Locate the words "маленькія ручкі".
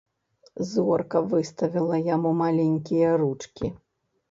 2.41-3.73